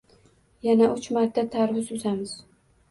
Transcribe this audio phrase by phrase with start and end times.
[0.69, 2.37] Yana uch marta tarvuz uzamiz.